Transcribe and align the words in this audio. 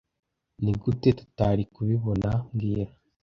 Nigute 0.63 1.09
tutari 1.19 1.63
kubibona 1.73 2.29
mbwira 2.53 2.91